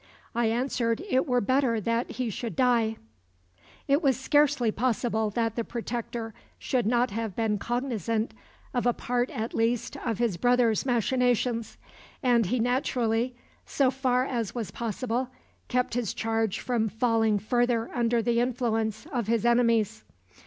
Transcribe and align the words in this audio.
I 0.33 0.47
answered 0.47 0.99
it 1.09 1.27
were 1.27 1.41
better 1.41 1.79
that 1.79 2.13
he 2.13 2.31
should 2.31 2.55
die." 2.55 2.95
It 3.87 4.01
was 4.01 4.19
scarcely 4.19 4.71
possible 4.71 5.29
that 5.29 5.55
the 5.55 5.63
Protector 5.63 6.33
should 6.57 6.87
not 6.87 7.11
have 7.11 7.35
been 7.35 7.59
cognisant 7.59 8.33
of 8.73 8.87
a 8.87 8.93
part 8.93 9.29
at 9.29 9.53
least 9.53 9.97
of 9.97 10.17
his 10.17 10.37
brother's 10.37 10.87
machinations; 10.87 11.77
and 12.23 12.47
he 12.47 12.57
naturally, 12.59 13.35
so 13.67 13.91
far 13.91 14.25
as 14.25 14.55
was 14.55 14.71
possible, 14.71 15.29
kept 15.67 15.93
his 15.93 16.15
charge 16.15 16.59
from 16.59 16.89
falling 16.89 17.37
further 17.37 17.87
under 17.93 18.23
the 18.23 18.39
influence 18.39 19.05
of 19.13 19.27
his 19.27 19.45
enemies. 19.45 20.03